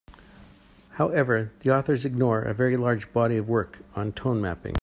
[0.93, 4.75] However, the authors ignore a very large body of work on tone mapping.